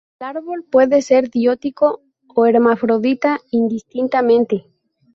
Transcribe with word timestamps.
El 0.19 0.25
árbol 0.29 0.63
puede 0.63 1.03
ser 1.03 1.29
dioico 1.29 2.01
o 2.33 2.47
hermafrodita 2.47 3.39
indistintamente. 3.51 4.65